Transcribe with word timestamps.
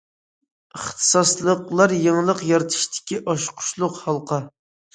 ئىختىساسلىقلار 0.79 1.93
يېڭىلىق 1.99 2.43
يارىتىشتىكى 2.53 3.21
ئاچقۇچلۇق 3.29 4.05
ھالقا. 4.11 4.45